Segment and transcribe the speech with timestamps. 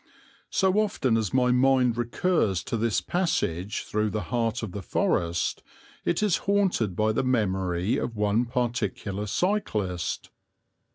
[0.49, 5.61] So often as my mind recurs to this passage through the heart of the Forest
[6.05, 10.31] it is haunted by the memory of one particular cyclist.